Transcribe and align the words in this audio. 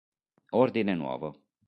Ordine 0.51 0.95
Nuovo 0.95 1.37